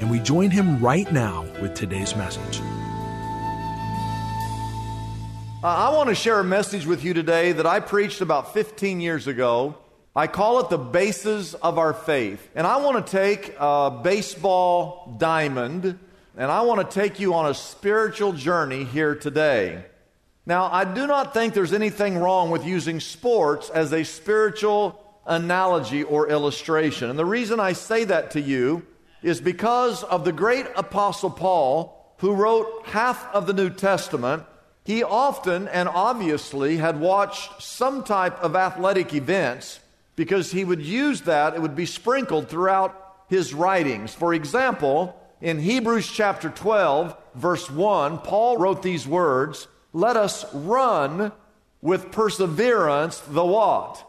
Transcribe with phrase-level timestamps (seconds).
[0.00, 2.60] and we join him right now with today's message.
[5.62, 9.26] I want to share a message with you today that I preached about 15 years
[9.26, 9.76] ago.
[10.14, 12.48] I call it the bases of our faith.
[12.54, 15.98] And I want to take a baseball diamond
[16.36, 19.84] and I want to take you on a spiritual journey here today.
[20.46, 26.04] Now, I do not think there's anything wrong with using sports as a spiritual analogy
[26.04, 27.10] or illustration.
[27.10, 28.86] And the reason I say that to you
[29.22, 34.44] is because of the great Apostle Paul, who wrote half of the New Testament.
[34.84, 39.80] He often and obviously had watched some type of athletic events
[40.16, 44.14] because he would use that, it would be sprinkled throughout his writings.
[44.14, 51.30] For example, in Hebrews chapter 12, verse 1, Paul wrote these words Let us run
[51.80, 54.04] with perseverance the what?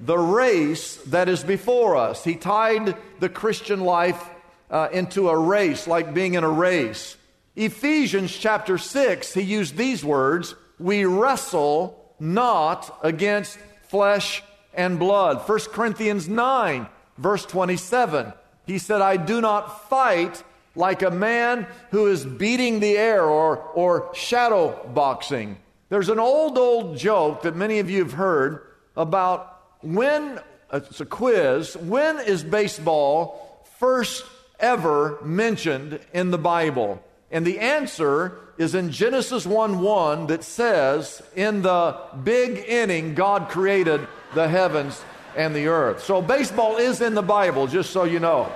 [0.00, 2.24] The race that is before us.
[2.24, 4.22] He tied the Christian life
[4.70, 7.16] uh, into a race, like being in a race.
[7.56, 13.58] Ephesians chapter 6, he used these words We wrestle not against
[13.88, 15.48] flesh and blood.
[15.48, 18.32] 1 Corinthians 9, verse 27,
[18.66, 20.42] he said, I do not fight
[20.74, 25.58] like a man who is beating the air or, or shadow boxing.
[25.88, 28.66] There's an old, old joke that many of you have heard
[28.96, 30.40] about when,
[30.72, 34.24] it's a quiz, when is baseball first
[34.64, 37.04] ever mentioned in the Bible?
[37.30, 43.50] And the answer is in Genesis 1 1 that says, In the big inning, God
[43.50, 45.02] created the heavens
[45.36, 46.02] and the earth.
[46.02, 48.50] So baseball is in the Bible, just so you know.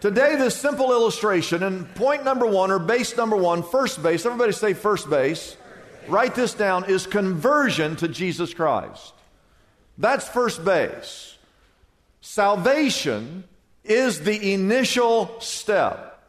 [0.00, 4.52] Today, this simple illustration, and point number one, or base number one, first base, everybody
[4.52, 5.56] say first base.
[6.06, 9.12] Write this down, is conversion to Jesus Christ.
[9.98, 11.36] That's first base.
[12.20, 13.44] Salvation
[13.88, 16.22] is the initial step.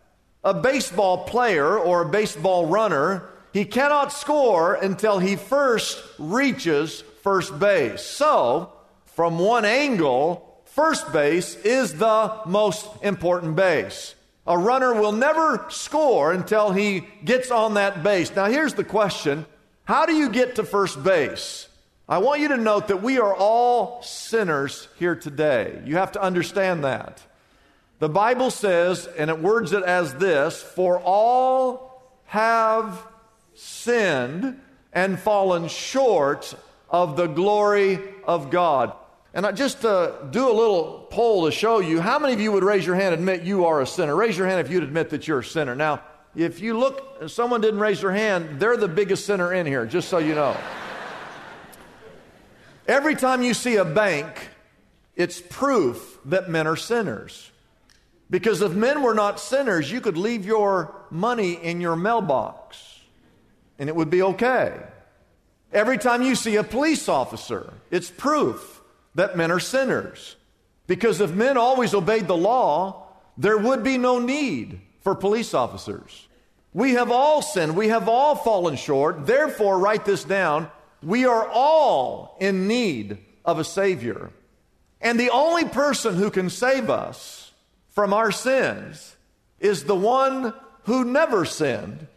[0.43, 7.59] A baseball player or a baseball runner, he cannot score until he first reaches first
[7.59, 8.01] base.
[8.01, 8.71] So,
[9.05, 14.15] from one angle, first base is the most important base.
[14.47, 18.35] A runner will never score until he gets on that base.
[18.35, 19.45] Now, here's the question
[19.83, 21.67] How do you get to first base?
[22.07, 25.79] I want you to note that we are all sinners here today.
[25.85, 27.21] You have to understand that.
[27.99, 33.05] The Bible says, and it words it as this For all have
[33.53, 34.59] sinned
[34.93, 36.53] and fallen short
[36.89, 38.93] of the glory of God.
[39.33, 42.51] And I just uh, do a little poll to show you how many of you
[42.51, 44.15] would raise your hand and admit you are a sinner?
[44.15, 45.75] Raise your hand if you'd admit that you're a sinner.
[45.75, 46.01] Now,
[46.35, 50.09] if you look, someone didn't raise their hand, they're the biggest sinner in here, just
[50.09, 50.57] so you know.
[52.87, 54.49] Every time you see a bank,
[55.15, 57.51] it's proof that men are sinners.
[58.29, 62.89] Because if men were not sinners, you could leave your money in your mailbox
[63.79, 64.77] and it would be okay.
[65.71, 68.81] Every time you see a police officer, it's proof
[69.15, 70.35] that men are sinners.
[70.85, 76.27] Because if men always obeyed the law, there would be no need for police officers.
[76.73, 77.75] We have all sinned.
[77.75, 79.25] We have all fallen short.
[79.25, 80.69] Therefore, write this down.
[81.01, 84.31] We are all in need of a Savior.
[84.99, 87.48] And the only person who can save us
[87.99, 89.15] from our sins
[89.59, 90.53] is the one
[90.83, 92.07] who never sinned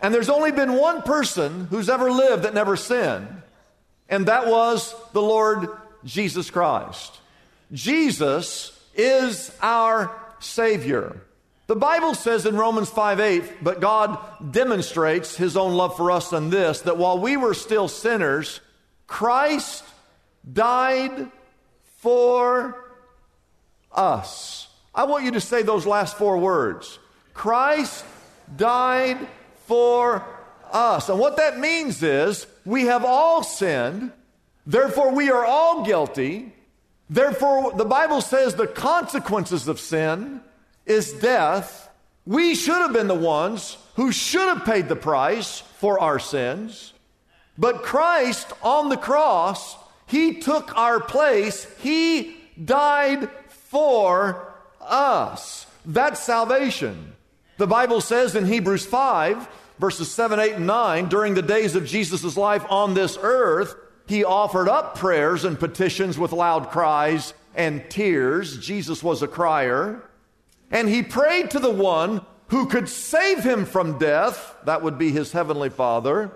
[0.00, 3.42] and there's only been one person who's ever lived that never sinned,
[4.08, 5.68] and that was the Lord
[6.04, 7.18] Jesus Christ.
[7.72, 11.20] Jesus is our Savior.
[11.66, 14.18] The Bible says in Romans 5 8, but God
[14.52, 18.60] demonstrates his own love for us in this, that while we were still sinners,
[19.06, 19.82] Christ
[20.50, 21.32] died
[21.98, 22.76] for
[23.90, 24.65] us.
[24.96, 26.98] I want you to say those last four words.
[27.34, 28.02] Christ
[28.56, 29.18] died
[29.66, 30.24] for
[30.72, 31.10] us.
[31.10, 34.10] And what that means is we have all sinned,
[34.66, 36.54] therefore we are all guilty.
[37.10, 40.40] Therefore, the Bible says the consequences of sin
[40.86, 41.88] is death.
[42.24, 46.94] We should have been the ones who should have paid the price for our sins.
[47.58, 49.76] But Christ on the cross,
[50.06, 51.66] He took our place.
[51.78, 54.55] He died for
[54.86, 55.66] us.
[55.84, 57.12] That's salvation.
[57.58, 59.48] The Bible says in Hebrews 5,
[59.78, 63.74] verses 7, 8, and 9, during the days of Jesus' life on this earth,
[64.06, 68.58] he offered up prayers and petitions with loud cries and tears.
[68.58, 70.02] Jesus was a crier.
[70.70, 74.54] And he prayed to the one who could save him from death.
[74.64, 76.30] That would be his heavenly Father.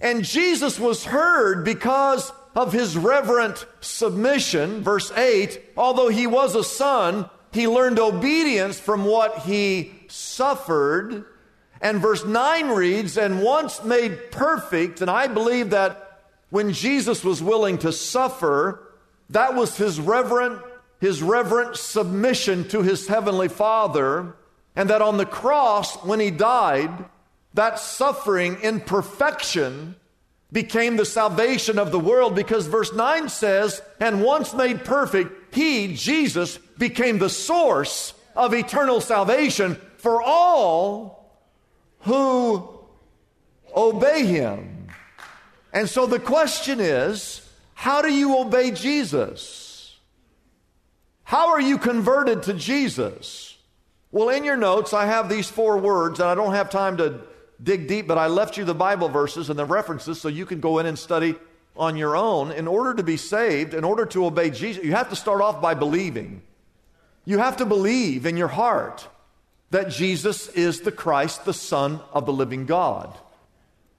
[0.00, 4.82] And Jesus was heard because of his reverent submission.
[4.82, 11.24] Verse 8 Although he was a son, he learned obedience from what he suffered.
[11.80, 16.20] And verse 9 reads, And once made perfect, and I believe that
[16.50, 18.94] when Jesus was willing to suffer,
[19.30, 20.62] that was his reverent,
[21.00, 24.34] his reverent submission to his heavenly Father.
[24.76, 27.06] And that on the cross, when he died,
[27.54, 29.96] that suffering in perfection
[30.52, 35.94] became the salvation of the world because verse 9 says, And once made perfect, he,
[35.94, 41.30] Jesus, became the source of eternal salvation for all
[42.00, 42.68] who
[43.74, 44.88] obey him.
[45.72, 49.98] And so the question is how do you obey Jesus?
[51.22, 53.56] How are you converted to Jesus?
[54.12, 57.20] Well, in your notes, I have these four words, and I don't have time to
[57.62, 60.60] dig deep, but I left you the Bible verses and the references so you can
[60.60, 61.34] go in and study
[61.76, 62.52] on your own.
[62.52, 65.60] In order to be saved, in order to obey Jesus, you have to start off
[65.60, 66.42] by believing.
[67.24, 69.08] You have to believe in your heart
[69.70, 73.16] that Jesus is the Christ, the Son of the living God.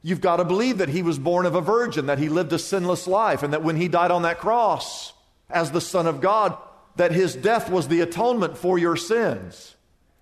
[0.04, 2.60] You've got to believe that he was born of a virgin, that he lived a
[2.60, 5.14] sinless life, and that when he died on that cross
[5.50, 6.58] as the Son of God,
[6.96, 9.76] that his death was the atonement for your sins.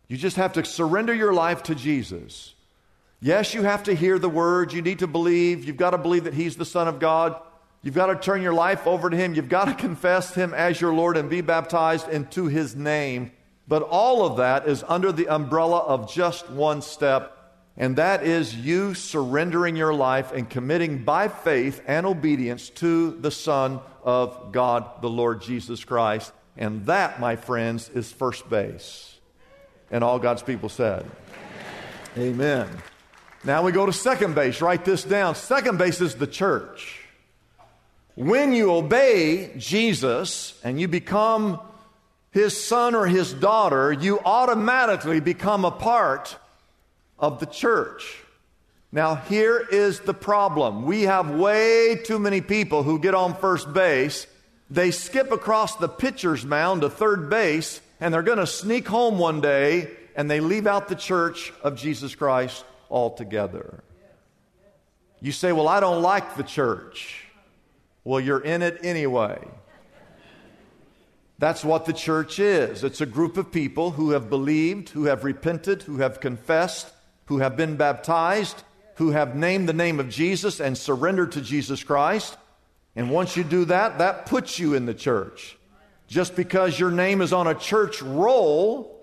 [0.09, 2.55] You just have to surrender your life to Jesus.
[3.21, 4.73] Yes, you have to hear the word.
[4.73, 5.65] You need to believe.
[5.65, 7.39] You've got to believe that He's the Son of God.
[7.83, 9.35] You've got to turn your life over to Him.
[9.35, 13.31] You've got to confess Him as your Lord and be baptized into His name.
[13.67, 17.37] But all of that is under the umbrella of just one step,
[17.77, 23.29] and that is you surrendering your life and committing by faith and obedience to the
[23.29, 26.33] Son of God, the Lord Jesus Christ.
[26.57, 29.18] And that, my friends, is first base.
[29.91, 31.05] And all God's people said,
[32.17, 32.67] Amen.
[32.67, 32.83] Amen.
[33.43, 34.61] Now we go to second base.
[34.61, 35.35] Write this down.
[35.35, 36.99] Second base is the church.
[38.15, 41.59] When you obey Jesus and you become
[42.31, 46.37] his son or his daughter, you automatically become a part
[47.17, 48.17] of the church.
[48.91, 50.83] Now, here is the problem.
[50.83, 54.25] We have way too many people who get on first base.
[54.69, 59.19] They skip across the pitcher's mound to third base, and they're going to sneak home
[59.19, 63.83] one day, and they leave out the church of Jesus Christ altogether.
[65.21, 67.25] You say, Well, I don't like the church.
[68.03, 69.39] Well, you're in it anyway.
[71.37, 72.83] That's what the church is.
[72.83, 76.91] It's a group of people who have believed, who have repented, who have confessed,
[77.25, 78.63] who have been baptized,
[78.95, 82.35] who have named the name of Jesus and surrendered to Jesus Christ.
[82.95, 85.57] And once you do that, that puts you in the church.
[86.09, 88.99] Just because your name is on a church roll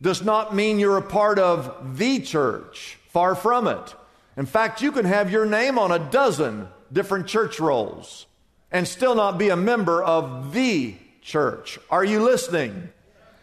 [0.00, 2.98] does not mean you're a part of the church.
[3.10, 3.94] Far from it.
[4.38, 8.26] In fact, you can have your name on a dozen different church rolls
[8.72, 11.78] and still not be a member of the church.
[11.90, 12.88] Are you listening?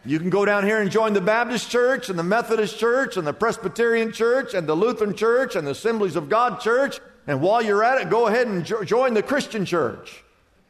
[0.04, 3.26] You can go down here and join the Baptist church and the Methodist church and
[3.26, 7.00] the Presbyterian church and the Lutheran church and the Assemblies of God church.
[7.28, 10.24] And while you're at it, go ahead and jo- join the Christian church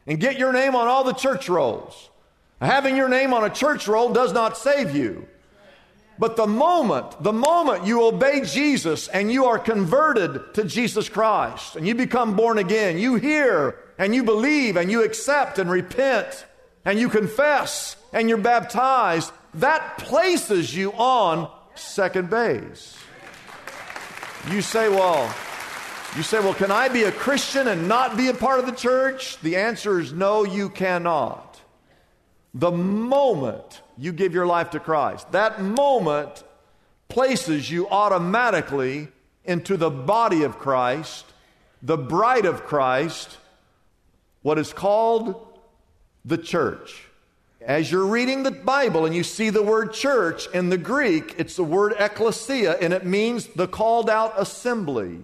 [0.05, 2.09] and get your name on all the church rolls.
[2.61, 5.27] Having your name on a church roll does not save you.
[6.17, 11.75] But the moment, the moment you obey Jesus and you are converted to Jesus Christ
[11.75, 16.45] and you become born again, you hear and you believe and you accept and repent
[16.85, 22.97] and you confess and you're baptized, that places you on second base.
[24.49, 25.33] You say, well,
[26.15, 28.71] you say, well, can I be a Christian and not be a part of the
[28.71, 29.37] church?
[29.39, 31.54] The answer is no, you cannot.
[32.55, 36.43] The moment you give your life to Christ, that moment
[37.09, 39.09] places you automatically
[39.43, 41.25] into the body of Christ,
[41.83, 43.37] the bride of Christ,
[44.41, 45.59] what is called
[46.23, 47.03] the church.
[47.59, 51.57] As you're reading the Bible and you see the word church in the Greek, it's
[51.57, 55.19] the word ecclesia and it means the called out assembly.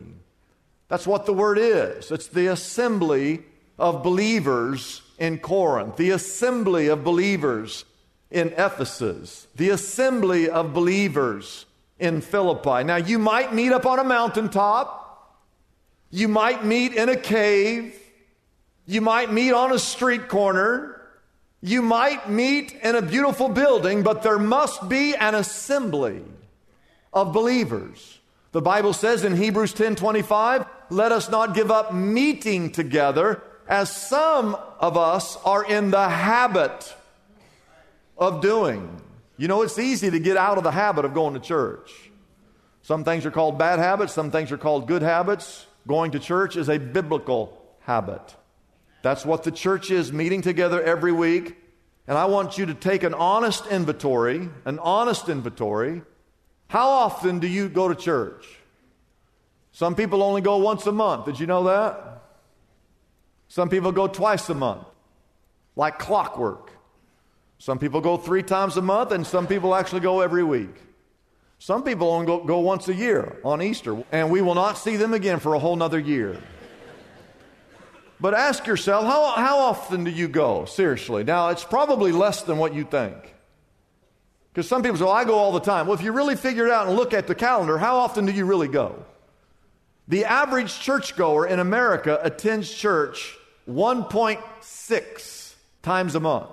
[0.89, 2.11] That's what the word is.
[2.11, 3.43] It's the assembly
[3.79, 7.86] of believers in Corinth, the assembly of believers
[8.30, 11.65] in Ephesus, the assembly of believers
[12.00, 12.84] in Philippi.
[12.84, 14.98] Now, you might meet up on a mountaintop,
[16.10, 17.96] you might meet in a cave,
[18.86, 20.98] you might meet on a street corner.
[21.62, 26.24] You might meet in a beautiful building, but there must be an assembly
[27.13, 28.20] of believers.
[28.51, 33.90] The Bible says in Hebrews 10 25, let us not give up meeting together as
[33.96, 36.94] some of us are in the habit
[38.18, 39.01] of doing.
[39.38, 41.90] You know, it's easy to get out of the habit of going to church.
[42.82, 45.66] Some things are called bad habits, some things are called good habits.
[45.88, 48.36] Going to church is a biblical habit.
[49.04, 51.56] That's what the church is, meeting together every week.
[52.08, 56.01] And I want you to take an honest inventory, an honest inventory.
[56.68, 58.46] How often do you go to church?
[59.72, 61.25] Some people only go once a month.
[61.25, 62.11] Did you know that?
[63.51, 64.88] Some people go twice a month,
[65.75, 66.72] like clockwork.
[67.58, 70.74] Some people go three times a month, and some people actually go every week.
[71.60, 74.96] Some people only go, go once a year on Easter, and we will not see
[74.96, 76.41] them again for a whole nother year.
[78.22, 80.63] But ask yourself, how, how often do you go?
[80.63, 81.25] Seriously.
[81.25, 83.36] Now, it's probably less than what you think.
[84.53, 85.88] Because some people say, well, I go all the time.
[85.88, 88.31] Well, if you really figure it out and look at the calendar, how often do
[88.31, 89.03] you really go?
[90.08, 93.39] The average churchgoer in America attends church
[93.70, 96.50] 1.6 times a month.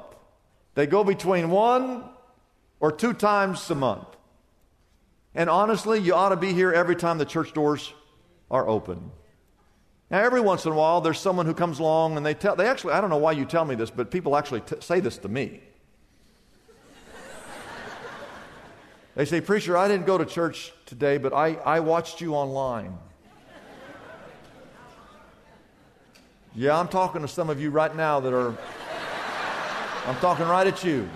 [0.75, 2.05] They go between one
[2.81, 4.07] or two times a month.
[5.35, 7.93] And honestly, you ought to be here every time the church doors
[8.51, 9.11] are open.
[10.11, 12.67] Now, every once in a while, there's someone who comes along and they tell, they
[12.67, 15.19] actually, I don't know why you tell me this, but people actually t- say this
[15.19, 15.61] to me.
[19.17, 22.99] they say, Preacher, I didn't go to church today, but I, I watched you online.
[26.59, 28.53] Yeah, I'm talking to some of you right now that are,
[30.07, 31.09] I'm talking right at you.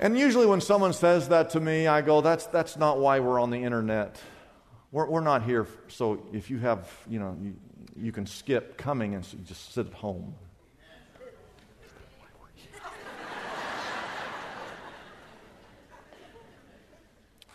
[0.00, 3.38] And usually when someone says that to me, I go, that's, that's not why we're
[3.38, 4.20] on the internet.
[4.90, 7.54] We're, we're not here, so if you have, you know, you,
[7.96, 10.34] you can skip coming and just sit at home.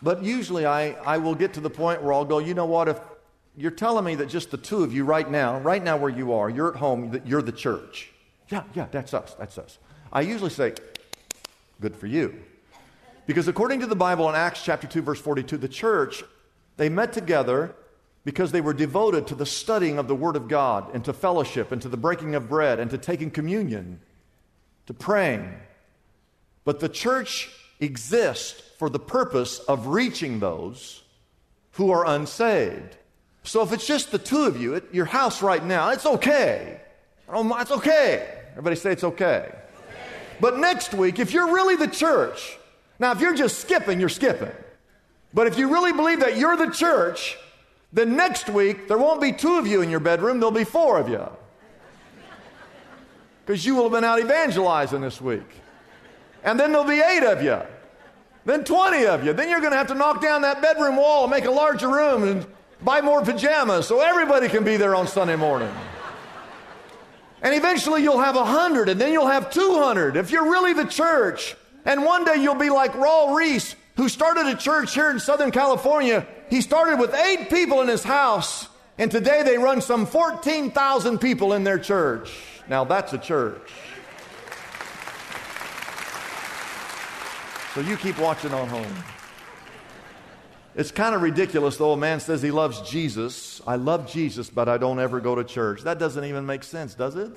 [0.01, 2.87] But usually I, I will get to the point where I'll go, you know what,
[2.87, 2.99] if
[3.55, 6.33] you're telling me that just the two of you right now, right now where you
[6.33, 8.11] are, you're at home, that you're the church.
[8.49, 9.77] Yeah, yeah, that's us, that's us.
[10.11, 10.73] I usually say,
[11.79, 12.35] good for you.
[13.25, 16.23] Because according to the Bible in Acts chapter 2, verse 42, the church
[16.77, 17.75] they met together
[18.25, 21.71] because they were devoted to the studying of the Word of God and to fellowship
[21.71, 23.99] and to the breaking of bread and to taking communion,
[24.87, 25.53] to praying.
[26.63, 31.03] But the church exists for the purpose of reaching those
[31.73, 32.97] who are unsaved.
[33.43, 36.79] So if it's just the two of you at your house right now, it's okay.
[37.31, 38.39] It's okay.
[38.51, 39.49] Everybody say it's okay.
[39.49, 39.55] okay.
[40.39, 42.57] But next week, if you're really the church,
[42.99, 44.51] now if you're just skipping, you're skipping.
[45.33, 47.37] But if you really believe that you're the church,
[47.93, 50.97] Then next week, there won't be two of you in your bedroom, there'll be four
[50.97, 51.29] of you.
[53.45, 55.47] Because you will have been out evangelizing this week.
[56.43, 57.61] And then there'll be eight of you.
[58.45, 59.31] Then 20 of you.
[59.33, 61.87] Then you're going to have to knock down that bedroom wall and make a larger
[61.87, 62.45] room and
[62.83, 65.73] buy more pajamas so everybody can be there on Sunday morning.
[67.41, 71.55] And eventually you'll have 100 and then you'll have 200 if you're really the church.
[71.85, 75.51] And one day you'll be like Raul Ries, who started a church here in Southern
[75.51, 76.25] California.
[76.49, 81.53] He started with eight people in his house, and today they run some 14,000 people
[81.53, 82.31] in their church.
[82.69, 83.69] Now that's a church.
[87.73, 89.03] So you keep watching on home.
[90.75, 91.93] It's kind of ridiculous, though.
[91.93, 93.61] A man says he loves Jesus.
[93.67, 95.81] I love Jesus, but I don't ever go to church.
[95.81, 97.31] That doesn't even make sense, does it?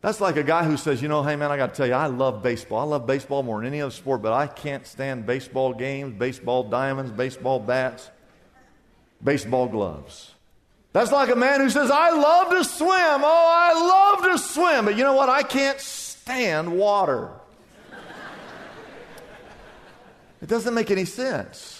[0.00, 1.94] That's like a guy who says, you know, hey man, I got to tell you,
[1.94, 2.78] I love baseball.
[2.78, 6.64] I love baseball more than any other sport, but I can't stand baseball games, baseball
[6.64, 8.10] diamonds, baseball bats,
[9.22, 10.32] baseball gloves.
[10.92, 12.88] That's like a man who says, I love to swim.
[12.90, 14.86] Oh, I love to swim.
[14.86, 15.28] But you know what?
[15.28, 17.30] I can't stand water.
[20.40, 21.75] it doesn't make any sense.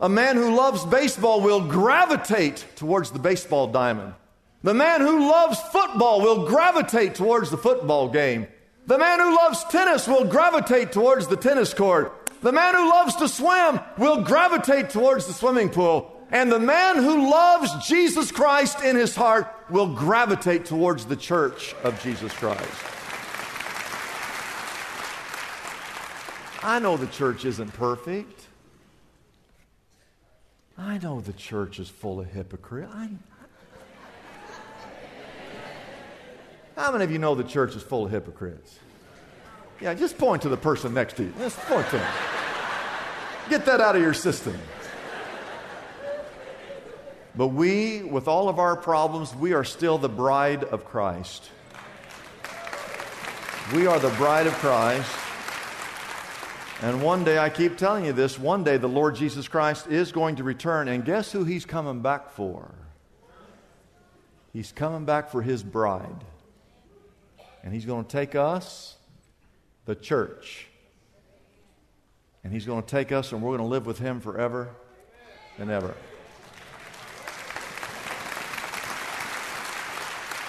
[0.00, 4.14] A man who loves baseball will gravitate towards the baseball diamond.
[4.62, 8.46] The man who loves football will gravitate towards the football game.
[8.86, 12.30] The man who loves tennis will gravitate towards the tennis court.
[12.40, 16.16] The man who loves to swim will gravitate towards the swimming pool.
[16.30, 21.74] And the man who loves Jesus Christ in his heart will gravitate towards the church
[21.82, 22.62] of Jesus Christ.
[26.62, 28.46] I know the church isn't perfect.
[30.80, 32.90] I know the church is full of hypocrites.
[36.74, 38.78] How many of you know the church is full of hypocrites?
[39.80, 41.34] Yeah, just point to the person next to you.
[41.38, 42.12] Just point to them.
[43.50, 44.58] Get that out of your system.
[47.36, 51.50] But we, with all of our problems, we are still the bride of Christ.
[53.74, 55.29] We are the bride of Christ.
[56.82, 60.12] And one day, I keep telling you this, one day the Lord Jesus Christ is
[60.12, 60.88] going to return.
[60.88, 62.74] And guess who he's coming back for?
[64.54, 66.24] He's coming back for his bride.
[67.62, 68.96] And he's going to take us,
[69.84, 70.68] the church,
[72.42, 74.70] and he's going to take us and we're going to live with him forever
[75.58, 75.94] and ever.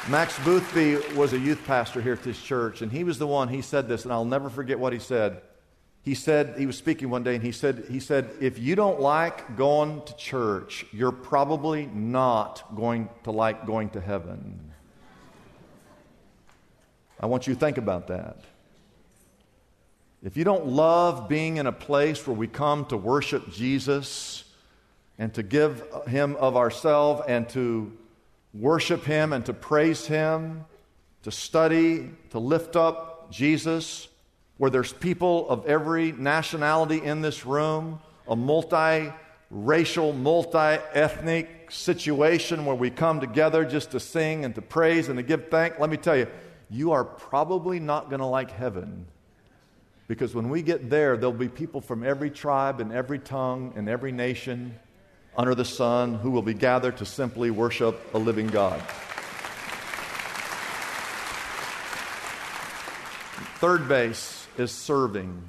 [0.09, 3.49] Max Boothby was a youth pastor here at this church, and he was the one,
[3.49, 5.41] he said this, and I'll never forget what he said
[6.03, 8.99] he said he was speaking one day and he said he said if you don't
[8.99, 14.71] like going to church you're probably not going to like going to heaven.
[17.19, 18.37] I want you to think about that.
[20.23, 24.43] If you don't love being in a place where we come to worship jesus
[25.19, 27.95] and to give him of ourselves and to
[28.53, 30.65] worship him and to praise him
[31.23, 34.07] to study to lift up jesus
[34.61, 39.11] where there's people of every nationality in this room, a multi
[39.49, 45.17] racial, multi ethnic situation where we come together just to sing and to praise and
[45.17, 46.27] to give thanks, let me tell you,
[46.69, 49.07] you are probably not going to like heaven.
[50.07, 53.89] Because when we get there, there'll be people from every tribe and every tongue and
[53.89, 54.77] every nation
[55.35, 58.79] under the sun who will be gathered to simply worship a living God.
[63.57, 65.43] Third base is serving.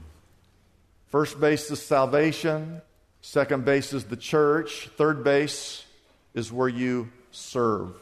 [1.07, 2.81] First base is salvation.
[3.21, 4.89] Second base is the church.
[4.97, 5.85] Third base
[6.35, 7.95] is where you serve.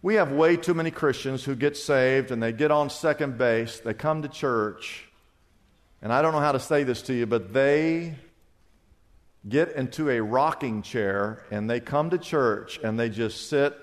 [0.00, 3.80] We have way too many Christians who get saved and they get on second base,
[3.80, 5.08] they come to church,
[6.00, 8.14] and I don't know how to say this to you, but they
[9.48, 13.76] get into a rocking chair and they come to church and they just sit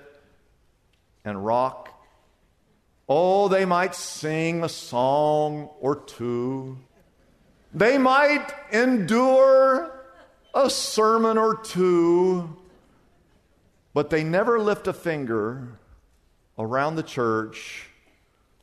[1.24, 1.92] and rock
[3.08, 6.78] Oh, they might sing a song or two.
[7.72, 9.92] They might endure
[10.54, 12.56] a sermon or two,
[13.94, 15.78] but they never lift a finger
[16.58, 17.90] around the church,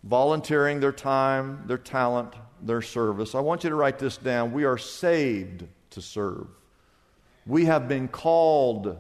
[0.04, 3.36] volunteering their time, their talent, their service.
[3.36, 4.52] I want you to write this down.
[4.52, 6.48] We are saved to serve.
[7.46, 8.98] We have been called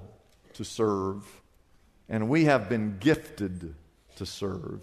[0.53, 1.25] to serve,
[2.07, 3.73] and we have been gifted
[4.17, 4.81] to serve.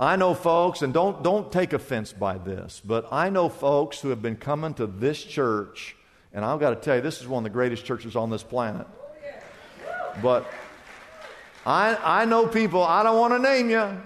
[0.00, 4.08] I know folks, and don't, don't take offense by this, but I know folks who
[4.08, 5.94] have been coming to this church,
[6.32, 8.42] and I've got to tell you, this is one of the greatest churches on this
[8.42, 8.86] planet.
[10.22, 10.50] But
[11.66, 14.00] I, I know people, I don't want to name you,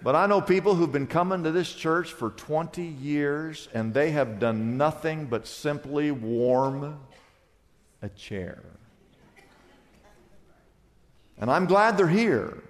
[0.00, 4.12] but I know people who've been coming to this church for 20 years, and they
[4.12, 7.00] have done nothing but simply warm
[8.00, 8.62] a chair.
[11.36, 12.62] And I'm glad they're here.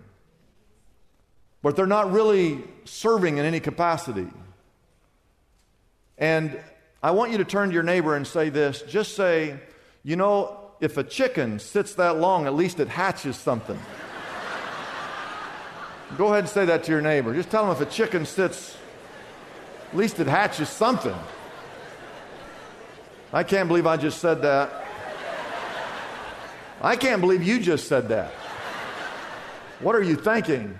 [1.62, 4.29] But they're not really serving in any capacity.
[6.16, 6.59] And
[7.03, 8.83] I want you to turn to your neighbor and say this.
[8.83, 9.59] Just say,
[10.03, 13.79] you know, if a chicken sits that long, at least it hatches something.
[16.18, 17.35] Go ahead and say that to your neighbor.
[17.35, 18.77] Just tell them if a chicken sits,
[19.90, 21.16] at least it hatches something.
[23.33, 24.87] I can't believe I just said that.
[26.83, 28.33] I can't believe you just said that.
[29.81, 30.79] What are you thinking?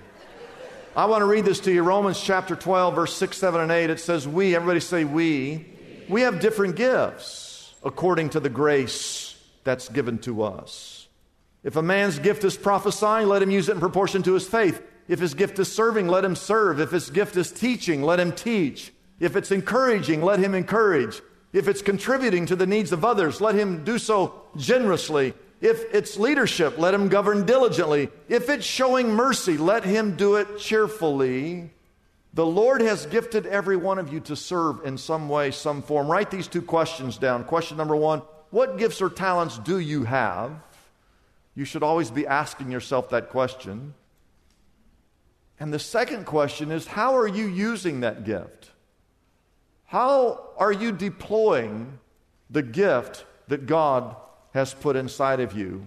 [1.01, 1.83] I want to read this to you.
[1.83, 3.89] Romans chapter 12, verse 6, 7, and 8.
[3.89, 5.65] It says, We, everybody say we,
[6.11, 9.35] we have different gifts according to the grace
[9.65, 11.09] that's given to us.
[11.65, 14.83] If a man's gift is prophesying, let him use it in proportion to his faith.
[15.09, 16.81] If his gift is serving, let him serve.
[16.81, 18.93] If his gift is teaching, let him teach.
[19.21, 21.23] If it's encouraging, let him encourage.
[21.55, 25.33] If it's contributing to the needs of others, let him do so generously.
[25.61, 28.09] If it's leadership, let him govern diligently.
[28.29, 31.71] If it's showing mercy, let him do it cheerfully.
[32.33, 36.09] The Lord has gifted every one of you to serve in some way, some form.
[36.09, 37.45] Write these two questions down.
[37.45, 40.53] Question number one What gifts or talents do you have?
[41.55, 43.95] You should always be asking yourself that question.
[45.59, 48.71] And the second question is How are you using that gift?
[49.85, 51.99] How are you deploying
[52.49, 54.17] the gift that God
[54.53, 55.87] has put inside of you.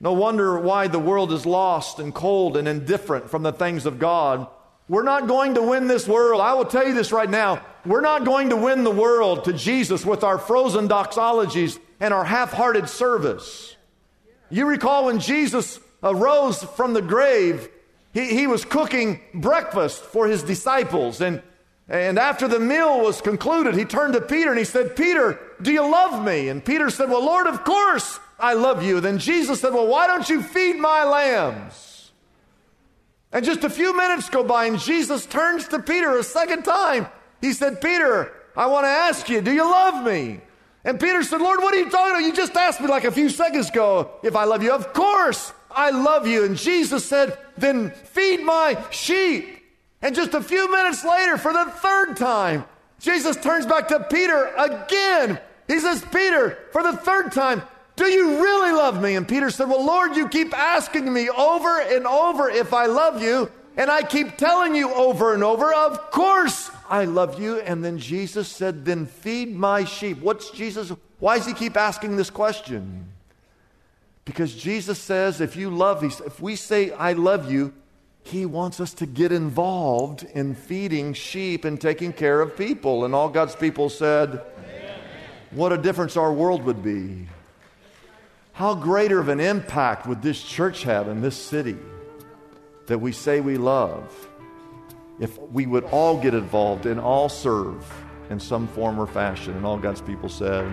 [0.00, 3.98] No wonder why the world is lost and cold and indifferent from the things of
[3.98, 4.48] God.
[4.88, 6.40] We're not going to win this world.
[6.40, 7.64] I will tell you this right now.
[7.86, 12.24] We're not going to win the world to Jesus with our frozen doxologies and our
[12.24, 13.76] half hearted service.
[14.50, 17.68] You recall when Jesus arose from the grave,
[18.12, 21.20] he, he was cooking breakfast for his disciples.
[21.20, 21.42] And
[21.88, 25.72] and after the meal was concluded, he turned to Peter and he said, Peter, do
[25.72, 26.48] you love me?
[26.48, 29.00] And Peter said, Well, Lord, of course I love you.
[29.00, 31.92] Then Jesus said, Well, why don't you feed my lambs?
[33.32, 37.06] And just a few minutes go by, and Jesus turns to Peter a second time.
[37.40, 40.40] He said, Peter, I want to ask you, do you love me?
[40.84, 42.26] And Peter said, Lord, what are you talking about?
[42.26, 44.72] You just asked me like a few seconds ago if I love you.
[44.72, 46.44] Of course I love you.
[46.44, 49.62] And Jesus said, Then feed my sheep.
[50.02, 52.64] And just a few minutes later, for the third time,
[52.98, 55.38] Jesus turns back to Peter again.
[55.66, 57.62] He says, Peter, for the third time,
[57.96, 59.16] do you really love me?
[59.16, 63.22] And Peter said, Well, Lord, you keep asking me over and over if I love
[63.22, 63.50] you.
[63.76, 67.60] And I keep telling you over and over, Of course I love you.
[67.60, 70.18] And then Jesus said, Then feed my sheep.
[70.20, 70.92] What's Jesus?
[71.18, 73.08] Why does he keep asking this question?
[74.24, 77.74] Because Jesus says, If you love, if we say, I love you,
[78.24, 83.04] he wants us to get involved in feeding sheep and taking care of people.
[83.04, 84.40] And all God's people said,
[85.52, 87.28] What a difference our world would be.
[88.54, 91.76] How greater of an impact would this church have in this city
[92.86, 94.28] that we say we love
[95.20, 97.84] if we would all get involved and all serve
[98.30, 99.54] in some form or fashion?
[99.54, 100.66] And all God's people said,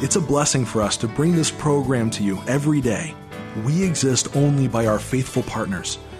[0.00, 3.16] It's a blessing for us to bring this program to you every day.
[3.64, 5.98] We exist only by our faithful partners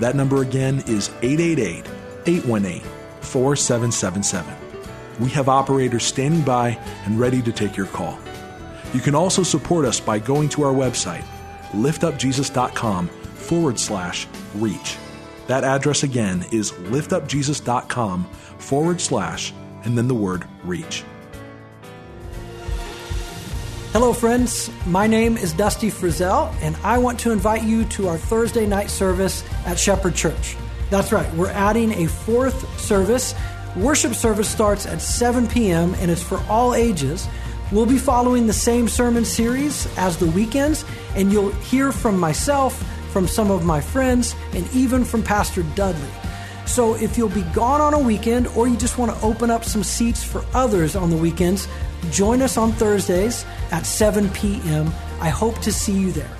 [0.00, 1.84] That number again is 888
[2.26, 2.82] 818
[3.20, 4.54] 4777.
[5.20, 8.18] We have operators standing by and ready to take your call.
[8.94, 11.24] You can also support us by going to our website,
[11.72, 14.96] liftupjesus.com forward slash reach.
[15.46, 18.24] That address again is liftupjesus.com
[18.58, 19.52] forward slash
[19.84, 21.04] and then the word reach.
[23.92, 24.70] Hello, friends.
[24.84, 28.90] My name is Dusty Frizzell, and I want to invite you to our Thursday night
[28.90, 30.58] service at Shepherd Church.
[30.90, 33.34] That's right, we're adding a fourth service.
[33.76, 37.26] Worship service starts at 7 p.m., and it's for all ages.
[37.72, 40.84] We'll be following the same sermon series as the weekends,
[41.16, 42.76] and you'll hear from myself,
[43.10, 46.10] from some of my friends, and even from Pastor Dudley.
[46.68, 49.64] So if you'll be gone on a weekend or you just want to open up
[49.64, 51.66] some seats for others on the weekends,
[52.10, 54.92] join us on Thursdays at 7 p.m.
[55.20, 56.30] I hope to see you there.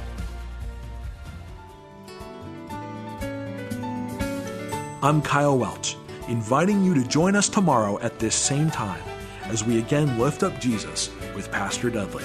[5.02, 5.96] I'm Kyle Welch,
[6.28, 9.02] inviting you to join us tomorrow at this same time
[9.44, 12.24] as we again lift up Jesus with Pastor Dudley.